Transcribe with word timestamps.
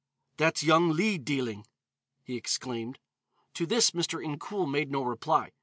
"That's 0.37 0.63
young 0.63 0.89
Leigh 0.89 1.19
dealing," 1.19 1.67
he 2.23 2.35
exclaimed. 2.35 2.97
To 3.53 3.67
this 3.67 3.91
Mr. 3.91 4.19
Incoul 4.19 4.65
made 4.67 4.89
no 4.89 5.03
reply. 5.03 5.51